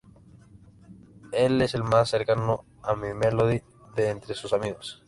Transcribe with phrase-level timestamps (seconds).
[1.31, 3.61] Él es el más cercano a My Melody
[3.95, 4.99] de entre sus amigos.